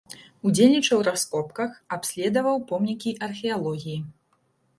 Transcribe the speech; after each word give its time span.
Удзельнічаў 0.51 0.97
у 1.01 1.03
раскопках, 1.07 1.75
абследаваў 1.99 2.57
помнікі 2.73 3.15
археалогіі. 3.29 3.99